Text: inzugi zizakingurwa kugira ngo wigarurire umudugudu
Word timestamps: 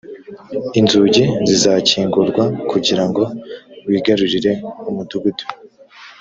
inzugi 0.79 1.23
zizakingurwa 1.47 2.43
kugira 2.71 3.03
ngo 3.09 3.23
wigarurire 3.87 4.51
umudugudu 4.89 5.43